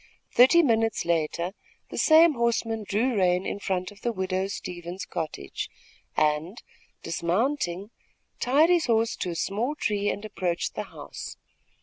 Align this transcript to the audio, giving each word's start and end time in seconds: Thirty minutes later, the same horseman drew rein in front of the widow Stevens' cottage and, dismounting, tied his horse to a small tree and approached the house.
Thirty 0.33 0.63
minutes 0.63 1.05
later, 1.05 1.51
the 1.91 1.97
same 1.99 2.33
horseman 2.33 2.85
drew 2.89 3.13
rein 3.17 3.45
in 3.45 3.59
front 3.59 3.91
of 3.91 4.01
the 4.01 4.11
widow 4.11 4.47
Stevens' 4.47 5.05
cottage 5.05 5.69
and, 6.17 6.59
dismounting, 7.03 7.91
tied 8.39 8.71
his 8.71 8.87
horse 8.87 9.15
to 9.17 9.29
a 9.29 9.35
small 9.35 9.75
tree 9.75 10.09
and 10.09 10.25
approached 10.25 10.73
the 10.73 10.85
house. 10.89 11.37